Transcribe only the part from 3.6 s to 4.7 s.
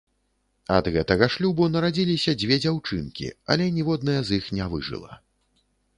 ніводная з іх не